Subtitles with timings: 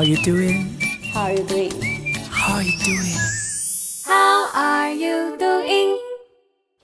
[0.00, 0.80] How you doing?
[1.12, 1.72] How are you doing?
[2.30, 3.20] How are you doing?
[4.06, 5.96] How are you doing?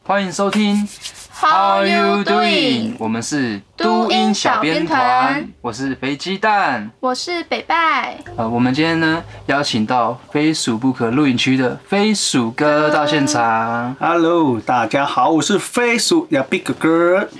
[0.03, 0.87] 欢迎收听
[1.33, 2.97] How are you doing？
[2.99, 8.19] 我们是都音小编团，我是肥鸡蛋，我是北拜。
[8.37, 13.97] 呃，我们今天呢邀请到非鼠不可露营区的飞鼠哥到现场。
[13.99, 17.31] Hello，大家好，我是飞鼠呀，Big 哥。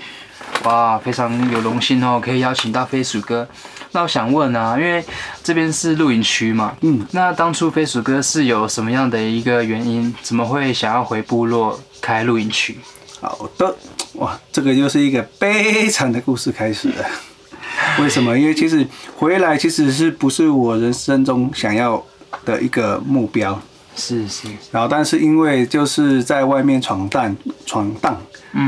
[0.63, 3.47] 哇，非常有荣幸哦，可以邀请到飞鼠哥。
[3.91, 5.03] 那我想问啊，因为
[5.43, 12.77] 这边是露营区嘛，嗯，那当初飞鼠哥是有什么样的一个原因，怎么会想要回部落开露营区？
[13.21, 13.75] 好的，
[14.13, 17.05] 哇，这个又是一个悲惨的故事开始了。
[18.01, 18.37] 为什么？
[18.37, 22.03] 因为其实回来其实是不是我人生中想要
[22.43, 23.59] 的一个目标？
[23.97, 24.47] 是是。
[24.71, 28.15] 然后，但是因为就是在外面闯荡闯荡，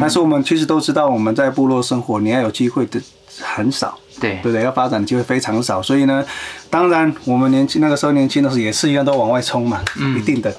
[0.02, 2.99] 但是我们其实都知道，我们在部落生活，你要有机会的
[3.39, 3.97] 很少。
[4.19, 4.65] 对对不对？
[4.65, 6.21] 要发展的机会非常少，所以呢，
[6.69, 10.53] 当然我们年轻那个时候年轻的时候也是一样都往外冲嘛，嗯、一定的。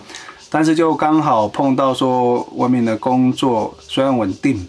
[0.48, 4.66] 但是就刚好碰到说外面的工作虽然稳定，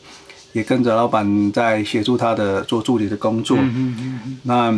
[0.51, 4.77] 也跟着老板在协助他的做助理的工作，嗯嗯嗯、那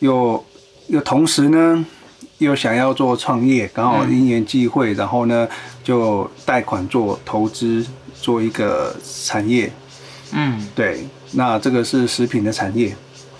[0.00, 0.44] 又
[0.88, 1.86] 又同时呢
[2.38, 5.48] 又想要做创业，刚好因缘际会，然后呢
[5.82, 7.84] 就贷款做投资，
[8.20, 9.72] 做一个产业，
[10.32, 12.94] 嗯，对，那这个是食品的产业。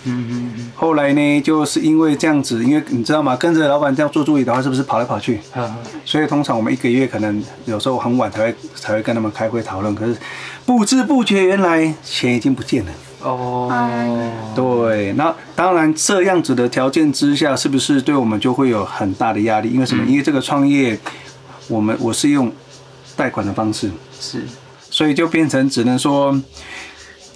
[0.08, 3.34] 嗯嗯嗯，后来呢，就是因为这样子，因为你知道吗？
[3.34, 5.40] 跟着老板这样做助理的话，是不是跑来跑去？
[5.56, 5.74] 嗯。
[6.04, 10.16] 所以通常我们一个月可能有时候很晚才会才会跟他们开会讨论，可是
[10.64, 12.92] 不知不觉原来钱已经不见了。
[13.26, 14.32] 哦。
[14.54, 19.70] 对，那当然这样子的条件之下，是不是对我们就会有很大的压力？
[19.70, 20.04] 因为什么？
[20.06, 20.98] 因为这个创业，
[21.68, 22.52] 我们我是用
[23.16, 24.44] 贷款的方式，是，
[24.90, 26.40] 所以就变成只能说。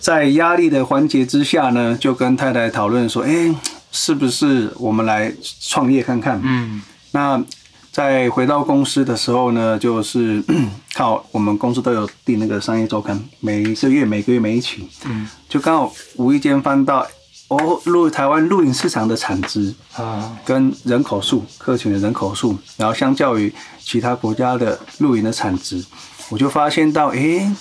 [0.00, 3.54] 在压力的环节之下呢，就跟太太讨论说：“哎，
[3.92, 5.30] 是不是我们来
[5.60, 6.80] 创业看看？”嗯，
[7.10, 7.44] 那
[7.92, 10.42] 在回到公司的时候呢，就是
[10.96, 17.04] 靠我们公司都有订那个商业周刊，每一个月每个月每一期，嗯，就刚好无意间翻到
[17.48, 25.84] 哦，录台湾露营市场的产值啊，跟人口数，客群的人口数，然后相较于其他国家的露营的产值，
[26.28, 27.52] 我就发现到，哎，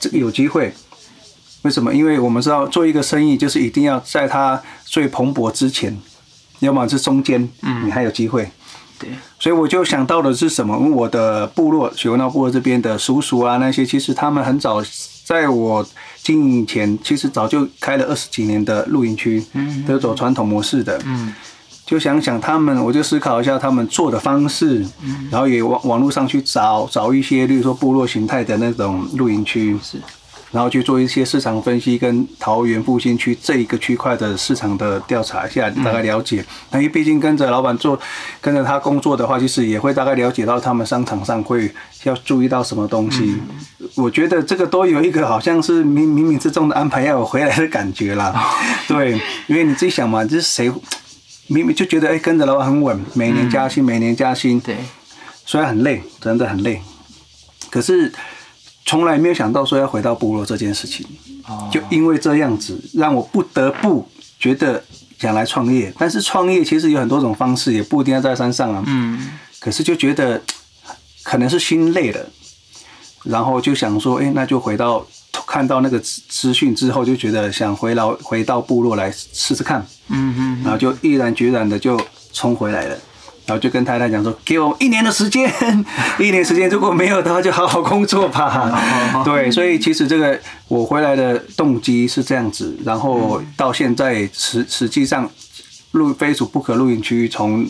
[0.00, 0.74] 这个有机会。
[1.62, 1.94] 为什么？
[1.94, 5.96] 因为我们知道做一个生意，就是一定要在它最蓬勃之前，
[6.58, 8.50] 要么是中间，嗯，你还有机会。
[8.98, 10.76] 对，所以我就想到的是什么？
[10.76, 14.82] 我的部落雪文道部落这边的叔叔啊，那些其实他们很早，
[15.26, 15.84] 在我
[16.22, 21.34] 经营前，其实早就开了二十几年的露营区，嗯，都走传统模式的，嗯，
[21.84, 29.98] 就想想他们，我就思考一下他们做的方式，嗯，然后也网网络上去找找一些，例如说部落形态的那种露营区，是。
[30.56, 36.42] 然后去做一些市场分析，跟桃园复兴区这一个区块的市场的调查一下，大概了解。
[36.70, 38.00] 那因为毕竟跟着老板做，
[38.40, 41.70] 跟着他工作的话，其实也会大概了解到他们商场上会
[42.04, 43.36] 要注意到什么东西。
[43.96, 48.34] 我觉得这个都有一个好像是冥冥冥之中的安排，要有回来的感觉啦。
[48.88, 50.72] 对，因为你自己想嘛，就是谁
[51.48, 54.58] 明明就觉得哎，跟着老板很稳，每年加薪，每年加薪。
[54.60, 54.78] 对，
[55.44, 56.80] 虽然很累，真的很累，
[57.70, 58.10] 可是。
[58.86, 61.04] 从来没有想到说要回到部落这件事情，
[61.72, 64.08] 就因为这样子，让我不得不
[64.38, 64.82] 觉得
[65.18, 65.92] 想来创业。
[65.98, 68.84] 但是创业其实有很多种方式，也不一定要在山上啊。
[68.86, 69.32] 嗯。
[69.58, 70.40] 可是就觉得
[71.24, 72.24] 可能是心累了，
[73.24, 75.04] 然后就想说，哎，那就回到
[75.46, 79.84] 看到那个资讯之后，就觉得想回到回到部落来试试看。
[80.08, 80.62] 嗯嗯。
[80.62, 82.00] 然后就毅然决然的就
[82.32, 82.96] 冲回来了。
[83.46, 85.50] 然后就跟太太讲说，给我一年的时间，
[86.18, 88.80] 一年时间如果没有的话，就好好工作吧。
[89.24, 95.30] 对，所以其实这个我回来的动机是这样子，然后到现在实实际上，
[95.92, 97.66] 录非属不可露营区从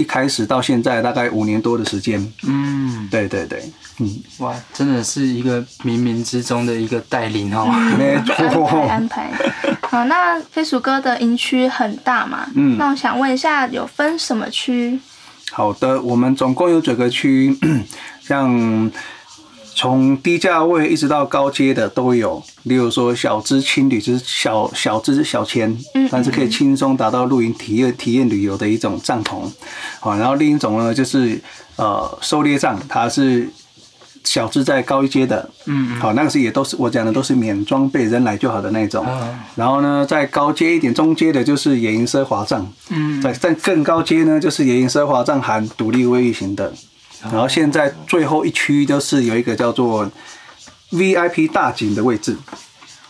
[0.00, 2.32] 一开始到现在大概五年多的时间。
[2.44, 3.62] 嗯，对对对，
[3.98, 7.66] 嗯，哇，真的是一个冥冥之中的一个带领哦，
[7.98, 8.16] 没
[8.50, 9.32] 错，安排安排。
[9.82, 12.46] 好，那飞鼠哥的营区很大嘛？
[12.54, 14.98] 嗯，那我想问一下，有分什么区？
[15.52, 17.54] 好的，我们总共有九个区，
[18.22, 18.90] 像
[19.74, 22.42] 从低价位一直到高阶的都有。
[22.64, 25.76] 例如说小资轻旅，就是小小资小钱，
[26.10, 29.50] 但是可以轻松达到露营体验体验旅游的一种帐篷。
[30.00, 31.40] 好，然后另一种呢，就是
[31.76, 33.48] 呃狩猎帐，它是。
[34.22, 39.04] 小资在高一阶的，嗯，好，那个是也都是我讲的都是免装备扔来就好的那种，
[39.56, 46.70] 然后呢，再高阶一点，中阶的就是野营奢华帐，嗯，再再更高阶呢，就是野营奢华帐含独立卫浴型的，
[47.22, 50.10] 然后现在最后一区就是有一个叫做
[50.90, 52.36] VIP 大景的位置，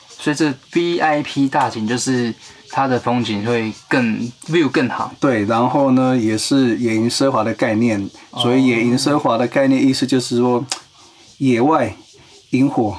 [0.09, 2.35] 所以这 VIP 大景就是
[2.71, 5.15] 它的风景会更 view 更好。
[5.21, 10.65] 对，然后呢，也是野营奢华的概念，所以野营奢华的概念意思就是说，
[11.39, 11.97] 野外
[12.51, 12.97] 营火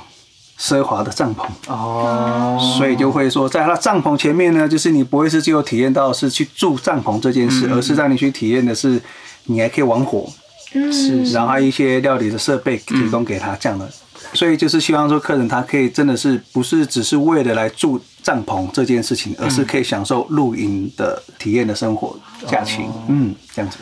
[0.60, 1.46] 奢华的帐篷。
[1.68, 9.02] 哦，所以就会说，在它帐篷前面呢，就是你不会是只有体验到是去住帐篷这件事，嗯、而是让你去体验的是，
[9.46, 10.28] 你还可以玩火，
[10.72, 13.90] 是，然后一些料理的设备提供给他这样的。
[14.34, 23.80] 所以就是希望说，客人他可以真的是不是只是为了来住帐篷这件事情，而是可以享受露营的体验的生活假期，嗯，这样子。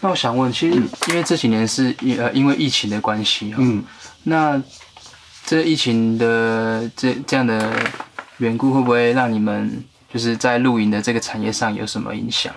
[0.00, 0.76] 那我想问，其实
[1.08, 3.84] 因为这几年是因呃因为疫情的关系，嗯，
[4.24, 4.60] 那
[5.44, 7.72] 这疫情的这这样的
[8.38, 12.52] 缘故，会不会让你们就是在露营的这个产业上有什么影响？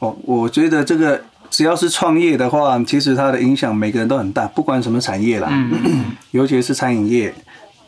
[0.00, 1.22] 哦，我觉得这个。
[1.52, 7.32] 只要是创业的话，其实它的影响每个人都很大，不管什么产业啦，嗯、 尤其是餐饮业、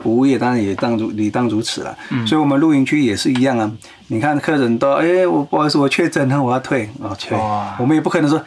[0.01, 1.97] 服务业，当然也当如理当如此了。
[2.11, 3.73] 嗯、所以，我们露营区也是一样啊。
[4.09, 7.37] 你看，客人都哎、欸，我不好意思，我确诊了，我要退，哦，退。
[7.39, 8.39] 哇我们也不可能说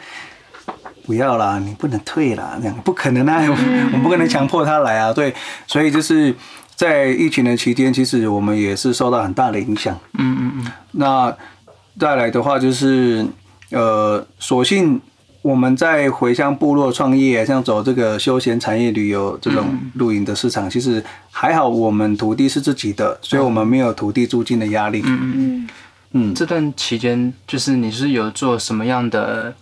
[1.04, 5.12] 不要啦，你不能退啦，那样不可能啊，嗯、我们不可能强迫他来啊。
[5.12, 5.34] 对，
[5.66, 6.32] 所以就是
[6.76, 9.98] 在疫情的期间，其实我们也是受到很大的影响。
[10.16, 10.72] 嗯嗯嗯。
[10.92, 11.36] 那
[11.98, 13.26] 再来的话，就是
[13.70, 15.00] 呃，所幸。
[15.40, 25.00] 我们在回乡部落创业，像走这个休闲产业旅游这种露营的市场，嗯、其实还好，我们土地是自己的，所以我们没有土地租金的压力。
[25.06, 25.68] 嗯嗯
[26.10, 26.34] 嗯。
[26.34, 29.54] 这段期间，就是你是有做什么样的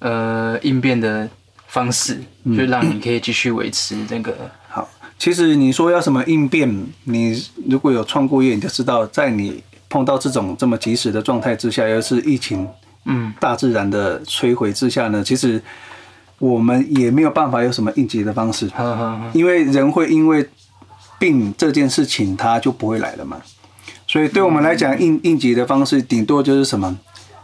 [0.00, 1.30] 呃应变的
[1.68, 4.50] 方式，就让你可以继续维持这个、嗯？
[4.68, 6.68] 好，其实你说要什么应变，
[7.04, 7.40] 你
[7.70, 12.68] 如果有创过业，你就知道，在你碰到这种这么及时的状态之下，又是疫情。
[13.04, 15.62] 嗯，大自然的摧毁之下呢，其实
[16.38, 18.70] 我们也没有办法有什么应急的方式，
[19.32, 20.48] 因为人会因为
[21.18, 23.38] 病这件事情他就不会来了嘛，
[24.06, 26.98] 所以对我们来讲，应应急的方式顶多就是什么，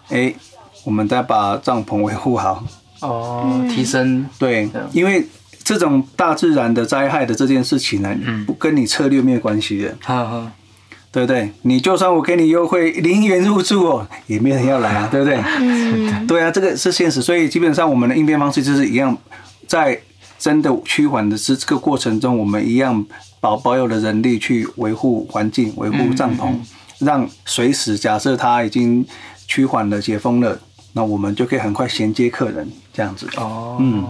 [0.09, 0.35] 哎，
[0.85, 2.65] 我们再把帐篷维护好，
[3.01, 5.27] 哦，提升，对，因为
[5.65, 8.17] 这种大自然的灾害的这件事情呢，
[8.47, 9.95] 不跟你策略没有关系的。
[11.11, 11.51] 对不对？
[11.63, 15.43] 你就算我给你优惠零元入住哦，也没人要来啊，对不对？
[15.59, 19.17] 嗯、对啊，这个是现实，所以基本上我们的应变方式就是一样，
[19.67, 19.99] 在
[20.39, 23.05] 真的趋缓的这这个过程中，我们一样
[23.41, 26.67] 保保有的人力去维护环境、维护帐篷，嗯嗯、
[26.99, 29.05] 让随时假设他已经
[29.47, 30.61] 趋缓了、解封了，
[30.93, 33.27] 那我们就可以很快衔接客人这样子。
[33.37, 34.05] 哦，嗯。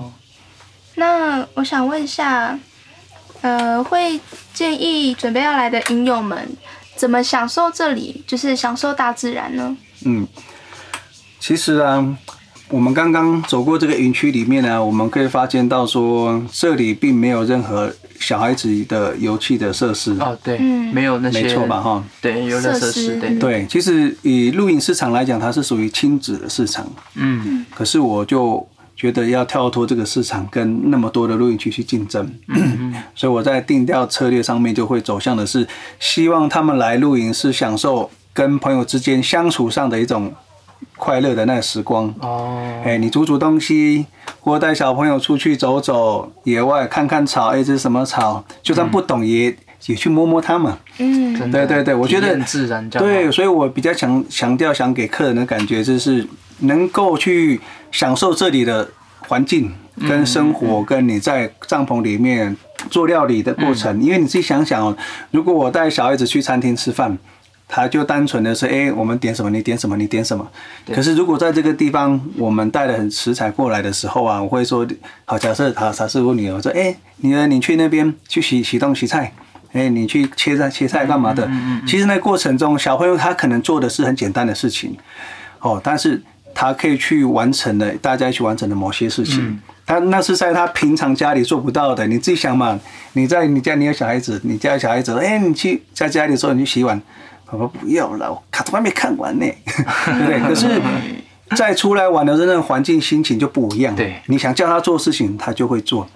[0.97, 2.59] 那我想问一下，
[3.41, 4.19] 呃，会
[4.53, 6.49] 建议准备要来的影友们。
[6.99, 8.25] 怎么享受这里？
[8.27, 9.77] 就是享受大自然呢？
[10.05, 10.27] 嗯，
[11.39, 12.05] 其实啊，
[12.69, 20.11] 我们刚刚走过这个营区里面呢，我们可以发现到说，这里并没有任何小孩子的游戏的设施。
[20.19, 21.81] 哦，对，嗯，没有那些，没错吧？
[21.81, 23.67] 哈，对，游乐设施，对，对。
[23.71, 26.85] 其实以露营市场来讲，它是属于亲子的市场。
[27.15, 28.69] 嗯，可是我就。
[28.99, 32.29] 觉得要跳脱这个市场，跟那么多的露营区去竞争，
[33.15, 35.65] 所以我在定调策略上面就会走向的是，
[36.01, 40.35] 希望他们来露营是享受跟朋友之间相处上的一种
[40.97, 42.13] 快乐的那个时光。
[42.19, 44.05] 哦，哎，你煮煮东西，
[44.41, 48.45] 或带小朋友出去走走，野外看看草，哎，这是什么草？
[48.65, 49.57] 就算不懂也、嗯、
[49.87, 50.77] 也去摸摸它嘛。
[50.99, 52.91] 嗯，对对对，我觉得自然。
[52.91, 56.27] 对，所以我比较强强调想给客人的感觉就是。
[56.61, 58.89] 能够去享受这里的
[59.21, 59.73] 环境
[60.09, 62.57] 跟生活，跟你在帐篷里面
[62.91, 64.97] 做料理的过程，因为你自己想想哦，
[65.31, 67.19] 如果我带小孩子去餐厅吃饭，
[67.67, 70.49] 他就单纯的是哎，我们点什么，你点什么，你点什么。
[70.95, 74.87] 可是如果在这个地方，我们带了很食材过来的时候啊，我会说，
[75.25, 79.33] 好，假设他他是我女儿说，哎，女儿你去那边去洗洗东洗菜，
[79.73, 81.51] 哎，你去切菜切菜干嘛的？
[81.87, 84.97] 其实那过程中，小朋友他可能做的是很简单的事情，
[85.59, 86.23] 哦，但是。
[86.55, 92.07] 他可以去完成的，大家一起完成的某些事情，嗯、他那是在他平常家里做不到的。
[92.07, 92.79] 你自己想嘛，
[93.13, 97.01] 你在你家你有小孩子，你家有小孩子，哎、欸，你去在家里的时候你去洗碗，
[97.47, 100.41] 爸爸不要了，我卡通还没看完呢，对不对？
[100.41, 100.81] 可是，
[101.57, 103.95] 在出来玩的那个环境心情就不一样。
[103.95, 106.09] 对，你想叫他做事情，他就会做，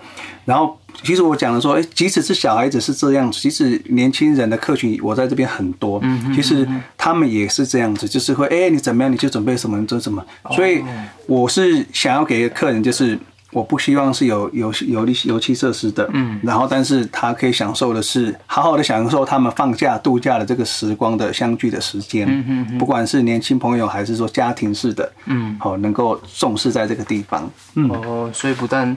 [0.45, 0.79] 然后。
[1.03, 6.01] 其实我讲的说，哎，即使是小孩子是这样子，即使年轻人的客群我在这边很多，
[6.35, 10.23] 其实他们也是这样子，就是会，哎，你怎么样你就准备什么你做什么。
[10.55, 10.85] 所以
[11.27, 13.19] 我是想要给客人，就是
[13.53, 28.97] 我不希望是有游戏、游戏、游戏设施的，嗯，然后但是他可以享受的是好好的享受他们放假度假的这个时光的相聚的时间，嗯嗯，不管是年轻朋友还是说家庭式的，嗯，好，能够重视在这个地方，嗯，哦，所以不但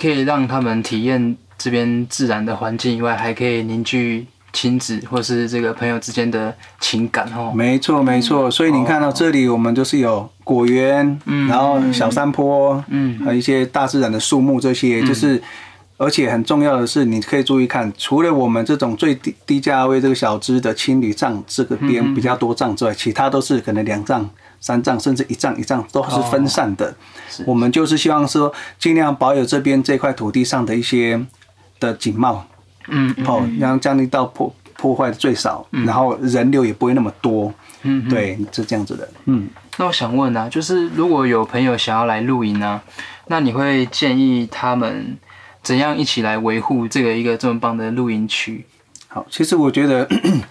[0.00, 1.36] 可以让他们体验。
[1.56, 7.52] 这边自然的环境以外，还可以凝聚亲子或是这个朋友之间的情感哦。
[7.54, 15.42] 没错没错，所以你看到这里，我们就是有果园，嗯，然后小山坡，嗯，还有一些大自然的树木，这些就是。
[15.96, 24.28] 而且很重要的是，你可以注意看，除了我们这种最低低价位这个小支的青旅帐这个边比较多帐之外，其他都是可能两帐、
[24.60, 26.92] 三帐，甚至一帐一帐都是分散的。
[27.46, 31.24] 我们就是希望说，尽量保有这边这块土地上的一些
[31.78, 32.44] 的景貌，
[32.88, 39.48] 嗯，哦，让降低到破破坏的最少，然后人流也不会那么多，嗯，对，是这样子的，嗯。
[39.76, 42.80] 那我想问啊，就是如果有朋友想要来露营呢，
[43.26, 45.16] 那你会建议他们？
[45.62, 48.66] 怎样一起来维护这个一个这么棒的露营区？
[49.08, 50.06] 好，其实我觉得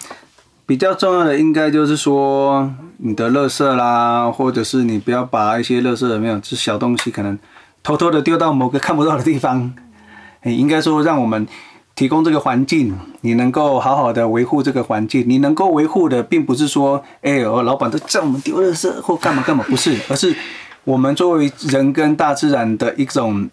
[0.66, 7.38] 比较重要的应该就是说你的垃圾啦，或者是你不要把一些垃圾没有，这小东西可能
[7.84, 9.72] 偷偷的丢到某个看不到的地方。
[10.42, 11.48] 哎，应该说让我们
[11.96, 15.24] 提供这个环境，你能够好好的维护这个环境。
[15.28, 20.36] 你能够维护的，并不是说，哎，我老板都叫我们丢垃圾或干嘛干嘛，不是， 而是
[20.84, 23.50] 我们作为人跟大自然的一种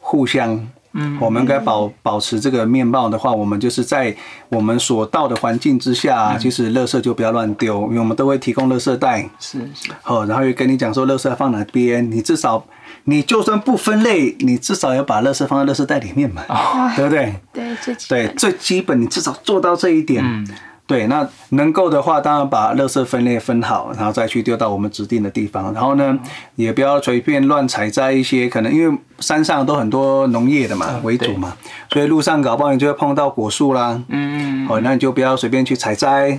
[0.00, 0.66] 互相。
[0.94, 4.14] 嗯，我们该保保持这个面貌的话，我们就是在
[4.50, 9.26] 我们所到的环境之下，其实垃圾就不要乱丢，因为我们都会提供垃圾袋。
[9.38, 9.90] 是是。
[10.02, 12.62] 好，然后又跟你讲说，垃圾要放哪边，你至少，
[13.04, 16.42] 你就算不分类，你至少要把垃圾放在垃圾袋里面嘛，
[16.96, 17.34] 对不对？
[17.52, 20.22] 对，最基对最基本，你至少做到这一点。
[20.24, 20.46] 嗯。
[20.84, 25.72] 对，那能够的话，当然把垃圾分类分好，然后再去丢到我们指定的地方。
[25.72, 26.18] 然后呢，
[26.56, 31.54] 也不要随便乱采摘一些，可能因为山上都很多农业的嘛为主嘛，
[31.92, 34.02] 所以路上搞不好你就会碰到果树啦。
[34.08, 34.68] 嗯嗯。
[34.68, 36.38] 哦，那你就不要随便去采摘，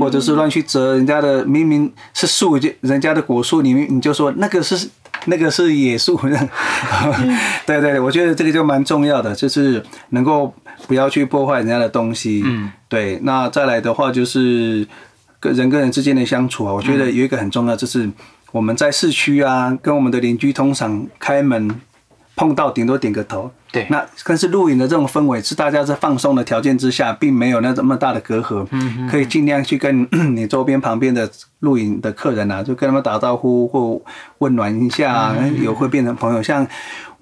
[0.00, 4.88] 或者是乱去折人家的，明明是树，就人家的果树，你你就说那个是
[5.26, 6.20] 那个是野树。
[7.66, 10.54] 对对，我觉得这个就蛮重要的，就是能够。
[10.88, 13.16] 不要去破坏人家的东西，嗯，对。
[13.22, 14.84] 那再来的话就是
[15.38, 18.10] 跟人跟人之间的相处啊，我觉得有一个很重要，就是
[18.50, 21.70] 我们在市区啊，跟我们的邻居通常开门
[22.34, 23.86] 碰到，顶多点个头，对。
[23.90, 31.28] 那但是露营的这种氛围是大家在放松的条件之下，并没有那这么大的隔阂，嗯，可以尽量去跟你周边旁边的
[31.60, 34.00] 露营的客人啊，就跟他们打招呼或
[34.38, 36.66] 温暖一下，有会变成朋友，像。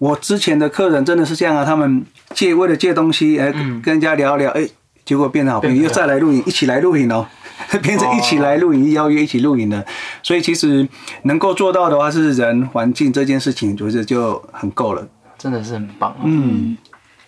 [0.01, 2.03] 我之前的客人真的是这样啊，他们
[2.33, 4.67] 借为了借东西，哎，跟人家聊聊，哎，
[5.05, 7.27] 结果变成好朋友，又再来露营，一起来露营哦，
[7.83, 9.85] 变成一起来露营，邀约一起露营的。
[10.23, 10.89] 所以其实
[11.25, 15.07] 能够做到的话，是人环境这件事情，我觉得就很够了，
[15.41, 16.15] 真的是很棒。
[16.23, 16.77] 嗯，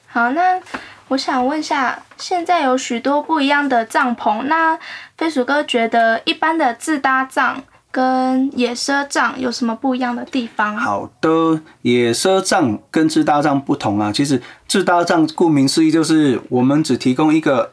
[0.06, 0.60] 好，那
[1.08, 4.78] 我想问一下，现在有许多不一样的帐篷，那
[5.16, 10.76] 飞鼠哥觉得一般的自搭帐，跟野奢帐有什么不一样的地方？
[10.76, 14.12] 好的，野奢帐跟自搭帐不同啊。
[14.12, 17.72] 其实自搭帐顾名思义就是我们只提供一个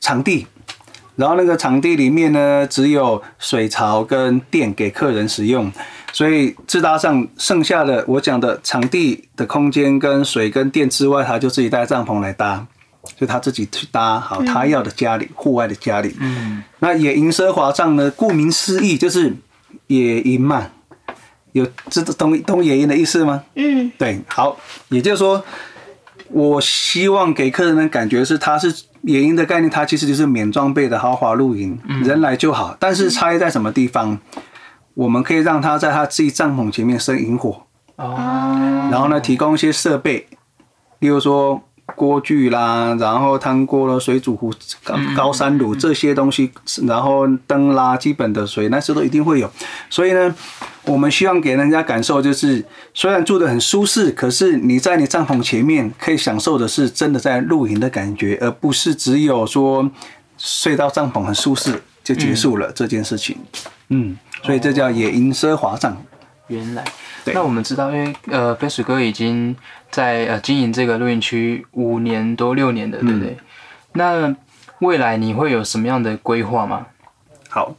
[0.00, 0.46] 场地，
[1.18, 5.70] 然后那个场地里面呢，只有水槽跟电给客人使用。
[6.12, 12.66] 所以自搭上剩下的我讲的场地的空间跟水跟电之外，他就自己带帐篷来搭。
[13.16, 16.14] 就他自己去搭好他要的家里，户、嗯、外的家里。
[16.20, 18.10] 嗯，那野营奢华帐呢？
[18.10, 19.34] 顾名思义就是
[19.86, 20.66] 野营嘛，
[21.52, 23.44] 有这懂懂野营的意思吗？
[23.54, 24.58] 嗯，对，好，
[24.90, 25.42] 也就是说，
[26.28, 32.76] 我希望给客人的感觉是，他是野营的概念，它其实就是免装备的豪华露营，嗯、人来就好。
[32.78, 34.18] 但是差异在什么地方？
[34.94, 37.62] 我们可以让他在他自己帐篷前面生营火，
[37.96, 38.16] 哦，
[38.90, 40.26] 然后呢，提供一些设备，
[40.98, 41.62] 例如说。
[41.96, 44.52] 锅具啦，然后汤锅了、水煮壶、
[44.84, 46.52] 高高山炉这些东西，
[46.86, 49.50] 然后灯啦，基本的水那些都一定会有。
[49.88, 50.34] 所以呢，
[50.88, 52.64] 我们希望给人家感受就是，
[52.94, 59.90] 虽然住得很舒适，可是你在你帐篷前面可以享受的是真的在露营的感觉，而不是只有说
[60.38, 63.36] 睡到帐篷很舒适就结束了这件事情。
[63.88, 65.96] 嗯，所以这叫野营奢华帐。
[66.48, 66.82] 原来。
[67.26, 69.54] 那我们知道，因为呃，飞鼠哥已经
[69.90, 73.32] 在呃经营这个露营区五年多六年的，对不对？
[73.32, 73.36] 嗯、
[73.92, 74.36] 那
[74.78, 76.86] 未来你会有什么样的规划吗？
[77.50, 77.76] 好，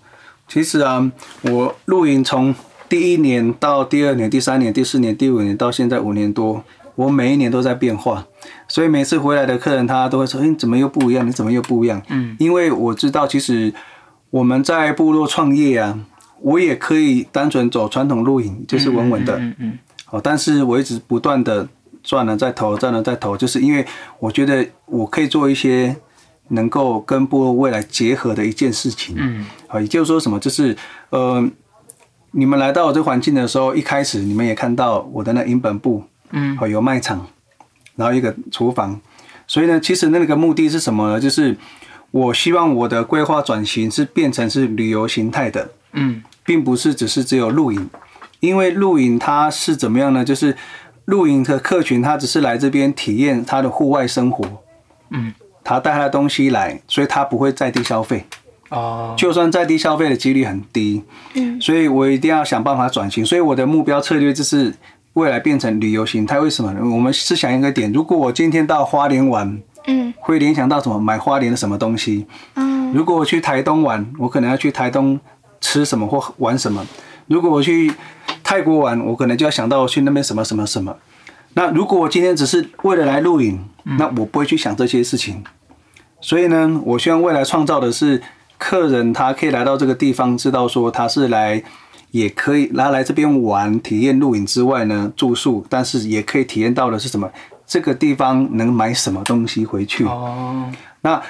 [0.48, 1.12] 其实啊，
[1.42, 2.54] 我露营从
[2.90, 6.64] 第一年到第二年、第三年、第四年、第五年到现在五年多，
[6.96, 8.26] 我每一年都在变化，
[8.68, 11.26] 所以每次回来的客人他都会说：“哎，你怎么又不一样？
[11.26, 13.74] 你怎么又不一样？”嗯，因为我知道，其实
[14.32, 16.00] 我们在部落创业啊。
[16.42, 21.68] 我也可以单纯走传统露营，就是稳稳的，嗯嗯，好，但是我一直不断的
[22.02, 23.86] 赚了再投，赚了再投，就是因为
[24.20, 25.94] 我觉得我可以做一些
[26.48, 30.74] 能够跟部落未来结合的一件事情，嗯，好，也就是说什么，就是
[31.10, 31.46] 呃，
[32.32, 37.28] 你们来到我这环境的时候，一开始你们也看到我的那营本部，嗯，好，有卖场，
[37.96, 39.00] 然后一个厨房，
[39.48, 41.20] 所以呢，其实那个目的是什么呢？
[41.20, 41.58] 就是
[42.12, 47.90] 我希望我的规划转型是变成是旅游形态的，嗯，并不是只是只有露营，
[48.40, 50.24] 因为露营它是怎么样呢？
[50.24, 50.56] 就是
[51.06, 54.46] 露营的客群，他只是来这边体验他的户外生活，
[55.10, 55.34] 嗯，
[55.64, 58.26] 他带他的东西来，所以他不会在地消费，
[58.70, 64.74] 哦，就算再低消费的几率很低，嗯，所以我一定要想办法转型，所以我的目标策略就是
[65.14, 66.40] 未来变成旅游形态。
[66.40, 66.80] 为什么呢？
[66.84, 69.62] 我们是想一个点，如果我今天到花莲玩。
[69.88, 71.00] 嗯，会联想到什么？
[71.00, 72.28] 买花莲的什么东西？
[72.56, 75.18] 嗯，如果我去台东玩，我可能要去台东
[75.62, 76.86] 吃什么或玩什么。
[77.28, 77.92] 如果我去
[78.44, 80.98] 泰国玩，我可能就要想到去那边什么什么什么。
[81.54, 83.66] 那如果我今天只是为了来露营，
[83.98, 85.44] 那我不会去想这些事情。
[86.20, 88.22] 所以呢，我希望未来创造的是
[88.60, 91.64] 客人他可以来到这个地方，知道说他是来，
[92.12, 97.28] 也可以来来这边玩体验露营之外呢，住宿，但是也可以体验到的是什么？
[97.66, 100.04] 这个地方能买什么东西回去？
[100.04, 100.70] 哦，
[101.02, 101.22] 那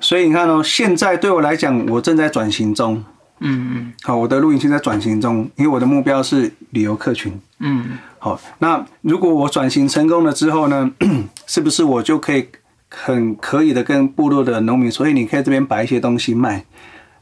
[0.00, 3.04] 所以你看哦，现在对我来讲，我正在转型中。
[3.40, 7.32] 嗯嗯，好，我的露营现在转型中，因为我的目标是旅游客群。
[7.60, 10.90] 嗯，好，那如果我转型成功了之后呢，
[11.46, 12.48] 是不是我就可以
[12.88, 16.64] 很可以的跟部落的农民说，所以你可以这边摆一些东西卖？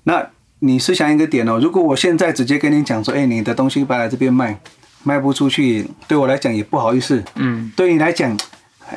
[0.04, 0.26] 那
[0.60, 4.58] 你是想一个点哦，如果我现在直接跟你讲说，哎，你的东西摆来这边卖，
[5.02, 7.22] 卖不出去，对我来讲也不好意思。
[7.34, 8.36] 嗯，对你来讲。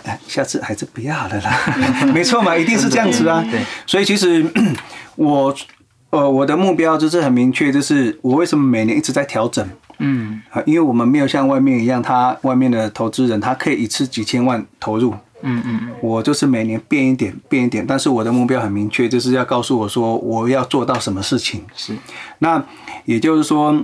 [0.04, 1.52] 哎，下次还是不要了啦，
[2.14, 3.44] 没错嘛，一定是这样子啊。
[3.50, 4.46] 对，所以其实
[5.18, 5.56] 我
[6.12, 9.68] 呃我的目标就是很明确，就是我为什么每年一直在调整。
[9.98, 15.16] 嗯，啊，因为我们没有像外面一样，他外面的投资人他可以一次几千万投入。
[15.42, 21.64] 嗯嗯，我就是每年变一点变一点，但是我的目标很明确，就是要告诉我说我要做到什么事情。
[21.76, 21.94] 是，
[22.40, 22.64] 那
[23.06, 23.84] 也就是说。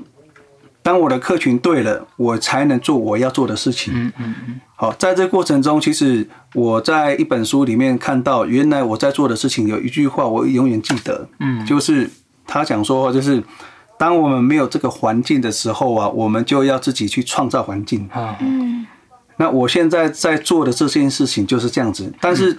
[0.86, 3.92] 当我的客群对了，我才能做我要做的事情。
[3.92, 4.62] 嗯嗯嗯。
[4.76, 11.28] 好，在这过程中，其实我在一本书里面看到，原来我在做的事情有一句话，我永远记得。
[11.40, 12.08] 嗯，就是
[12.46, 13.44] 他讲说，就是
[13.98, 18.08] 当我们没有这个环境的时候啊，我们就要自己去创造环境。
[18.14, 18.86] 啊，嗯。
[19.38, 22.58] 那我现在在做的这件事情就是这样子，但是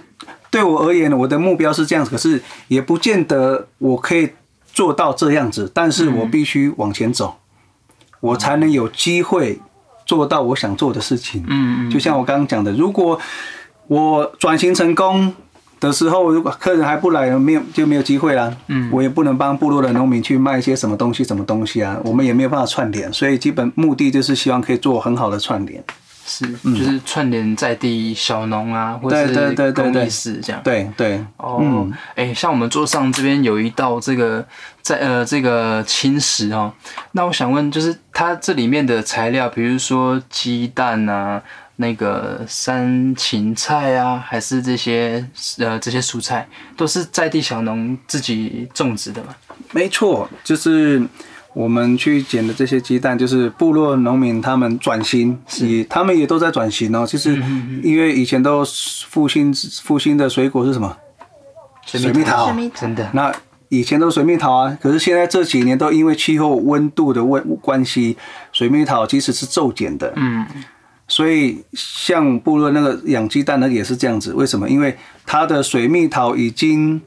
[0.49, 4.29] 对我而言，我的目标是这样子，可是也不见得我可以
[4.71, 7.37] 做到这样子，但是我必须往前走。
[8.19, 9.59] 我才能有机会
[10.03, 11.43] 做到我想做的事情。
[11.47, 13.19] 嗯嗯，就像我刚刚讲的，如果
[13.87, 15.31] 我转型成功
[15.79, 18.51] 的时候，如果客人还不来，没有就没有机会啦。
[18.67, 23.13] 嗯，我也不能帮部落的农民去卖一些什么东西、什么东西啊，我们也没有办法串联。
[23.13, 25.83] 所以基本目的就是希望可以做很好的串联。
[26.29, 30.61] 是，就是串联在地小农啊，或者是公益事这样。
[30.61, 31.23] 对对。
[31.37, 34.45] 哦，哎，像我们桌上这边有一道这个
[34.81, 36.73] 在呃这个青石哦，
[37.13, 41.41] 那我想问，就是它这里面的材料，比如说鸡蛋啊，
[41.77, 45.25] 那个山芹菜啊，还是这些
[45.59, 49.33] 呃这些蔬菜，都是在地小农自己种植的吗？
[49.71, 51.01] 没错，就是。
[51.57, 57.03] 我们去捡的这些鸡蛋，就是部落农民他们转型，也他们也都在转型哦。
[57.03, 57.35] 就是
[57.81, 58.63] 因为以前都
[59.07, 60.95] 复兴复兴的水果是什么？
[61.83, 63.09] 水蜜桃，真的。
[63.11, 63.33] 那
[63.69, 68.15] 以前都是水蜜桃啊，可是现在这几年都因为气候温度的问关系，
[68.51, 70.13] 水蜜桃其实是骤减的。
[70.15, 70.45] 嗯。
[71.07, 74.69] 所以像部落那个养鸡蛋呢也是这样子，为什么？
[74.69, 77.01] 因为它的水蜜桃已经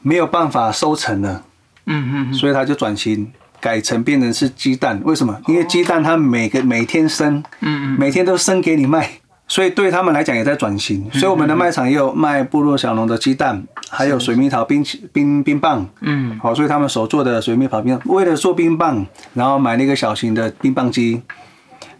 [0.00, 1.42] 没有办法收成了。
[1.86, 2.32] 嗯嗯。
[2.32, 3.32] 所以它就转型。
[3.66, 5.36] 改成变成是鸡蛋，为什么？
[5.48, 9.10] 因为鸡蛋它每个每天生，嗯嗯，每天都生给你卖，
[9.48, 11.10] 所以对他们来讲也在转型。
[11.12, 21.20] 所以我们的卖场也有卖部落小农的鸡蛋，还有水蜜桃冰冰冰棒，嗯，好，所以他们所做的水蜜桃冰，为了做冰棒，然后买了一个小型的冰棒机。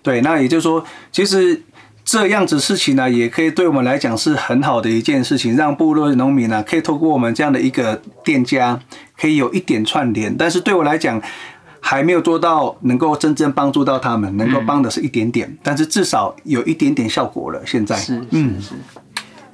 [0.05, 1.61] 对，那也就是说，其实
[2.05, 8.79] 这样子事情呢，也可以对我们来讲是很好的一件事情，让部落农民呢，可以透过我们这样的一个店家，
[9.21, 10.33] 可以有一点串联。
[10.37, 11.21] 但是对我来讲，
[11.89, 17.65] 还没有做到能够真正帮助到他们，能够帮的是一点点，嗯、但是至少有一点点效果了。
[17.65, 18.75] 现在是，嗯，是。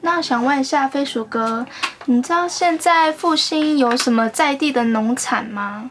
[0.01, 1.67] 那想问一下飞鼠哥，
[2.07, 5.91] 你知道现在复兴有什么在地的农产吗？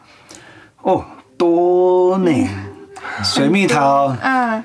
[0.81, 1.05] 哦，
[1.37, 4.63] 多呢，嗯、水蜜桃，嗯。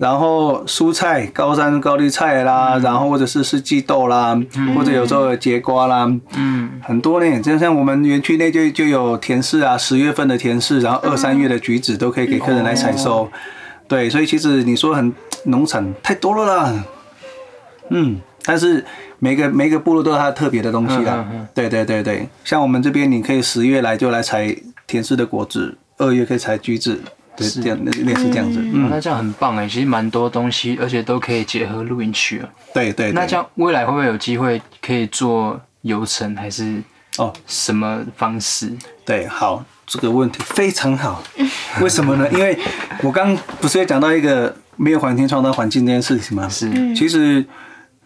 [0.00, 7.40] 然后蔬菜，高山高丽菜啦，嗯、然后或者是四季豆啦，嗯、或者有时候有节瓜啦，嗯，很多呢。
[7.42, 13.28] 就像我们园区内就就有甜柿啊，十月份的甜柿，然后二三月的橘子都可以给客人来采收。
[13.30, 13.40] 嗯、
[13.88, 15.12] 对，所以其实你说很
[15.44, 16.84] 农产太多了啦，
[17.90, 18.82] 嗯，但是
[19.18, 21.22] 每个每个部落都有它特别的东西啦。
[21.54, 26.98] 对对对对，像我们这边你可以十月来就来采甜柿的果子，二月可以采橘子。
[27.42, 32.48] 是这样，类似这样子，嗯，那这样很棒哎，其实蛮多东西，而且都可以结合露营区啊。
[32.74, 33.12] 对对。
[33.12, 36.82] 那这样未来会不会有机会可以做游程，还是
[37.18, 38.72] 哦，什么方式？
[39.04, 41.22] 对，好，这个问题非常好。
[41.80, 42.28] 为什么呢？
[42.32, 42.58] 因为
[43.02, 46.48] 我刚不是也讲到一个没有环境创造环境这件事情吗？
[46.48, 46.70] 是。
[46.94, 47.44] 其实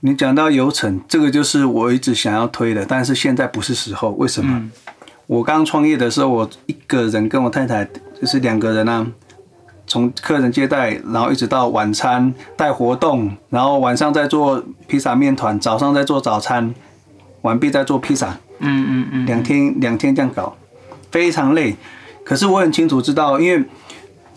[0.01, 4.11] 你讲到游程，这个就是我一直想要推的，但是现在不是时候。
[4.13, 4.53] 为什么？
[4.57, 4.71] 嗯、
[5.27, 7.85] 我刚创业的时候，我一个人跟我太太
[8.21, 9.07] 就是两个人啊。
[9.87, 16.75] 从客人接待，然后一直到晚餐带活动，然后晚上再做披萨面团，早上再做早餐，
[17.43, 18.39] 完毕再做披萨。
[18.61, 20.57] 嗯嗯嗯，两天两天这样搞，
[21.11, 21.77] 非常累。
[22.25, 23.63] 可是我很清楚知道，因为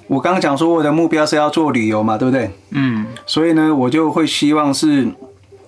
[0.08, 2.52] 我刚刚讲说我的目标是要做旅游嘛，对不对？
[2.72, 3.06] 嗯。
[3.26, 5.08] 所以呢，我就会希望是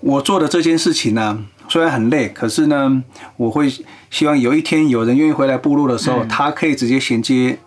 [0.01, 1.39] 我做的这件事情呢、啊，
[1.69, 3.01] 虽然很累，可是呢，
[3.37, 3.71] 我会
[4.09, 7.57] 希望有一天有人愿意回来部落的时候，嗯、他可以直接衔接。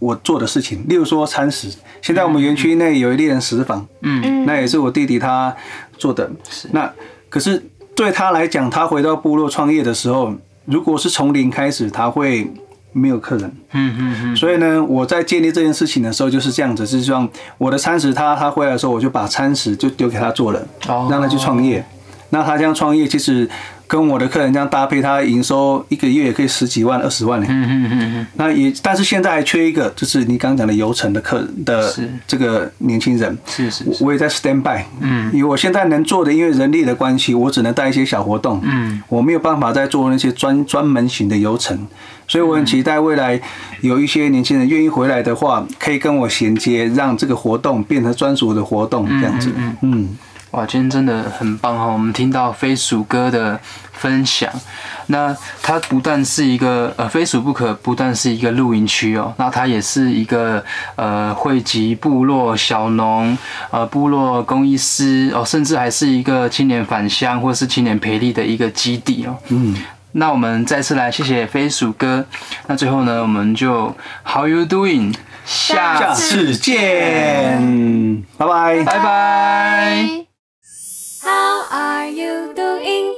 [0.00, 1.68] 我做的事情，例如说餐食，
[2.02, 5.54] 现在我们园区内有一猎人食坊，嗯，那也是我弟弟他
[5.96, 6.28] 做的。
[6.50, 6.92] 是，那
[7.28, 7.62] 可是
[7.94, 10.34] 对他来讲，他回到部落创业的时候，
[10.64, 12.50] 如果是从零开始，他会
[12.92, 13.54] 没有客人。
[13.72, 14.36] 嗯嗯嗯。
[14.36, 21.84] 所以呢，我在建立这件事情的时候就是这样子，是希望我的餐食他他回来的时候，我就把餐食就丢给他做了，哦让他去创业。
[22.30, 23.48] 那他这样创业，其实。
[23.90, 27.46] 跟我的客人这样搭配，他营收一个月也可以十几万、二十万呢。
[27.50, 28.26] 嗯嗯嗯嗯。
[28.34, 31.92] 那也，但是现在还缺一个，就是你刚刚讲的游程的客的
[32.24, 33.36] 这个年轻人。
[33.46, 34.04] 是是，是。
[34.04, 34.84] 我也在 stand by。
[35.00, 35.28] 嗯。
[35.32, 38.60] 因为我现在能做的，因为人力的关系，我只能带一些小活动。
[38.62, 39.02] 嗯。
[39.08, 41.76] 我没有办法再做那些专专门型的游程，
[42.28, 43.40] 所以我很期待未来
[43.80, 49.50] 有一些年轻人愿意回来的话，可以跟我衔接，让这个活动变成专属的活动，这样子。
[49.56, 50.08] 嗯嗯。
[50.52, 51.86] 哇，今天真的很棒哈！
[51.86, 53.58] 我们听到飞鼠哥的
[53.92, 54.50] 分享，
[55.06, 60.64] 那它不但是一个呃非鼠不可，不但是一个露营区哦，那它也是一个
[60.96, 63.38] 呃汇集部落小农
[63.70, 69.36] 呃部落工艺师哦，甚至还是一个青年返乡或是青年培力的一个基地哦。
[69.50, 69.76] 嗯，
[70.12, 72.24] 那我们再次来谢谢飞鼠哥。
[72.66, 75.14] 那最后呢，我们就 How you doing？
[75.44, 80.29] 下次见，拜拜，拜拜。
[81.70, 83.09] are you doing?